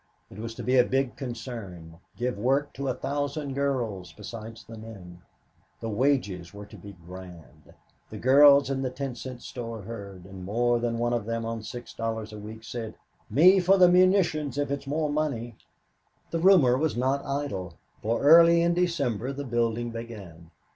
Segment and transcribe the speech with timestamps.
[0.31, 4.75] It was to be a big concern, give work to a thousand girls besides the
[4.75, 5.21] men.
[5.79, 7.75] The wages were to be "grand,"
[8.09, 11.61] the girls in the ten cent store heard, and more than one of them on
[11.61, 12.95] six dollars a week said,
[13.29, 15.55] "Me for the munitions if it's more money."
[16.31, 20.49] The rumor was not idle, for early in December the building began.